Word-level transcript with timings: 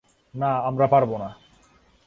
না, 0.33 0.51
আমরা 0.59 0.85
পারবো 0.87 1.15
না। 1.17 1.29